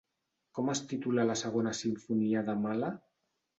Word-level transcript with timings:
Com 0.59 0.71
es 0.73 0.81
titula 0.93 1.27
la 1.33 1.35
Segona 1.43 1.75
Simfonia 1.83 2.45
de 2.51 2.59
Mahler? 2.65 2.93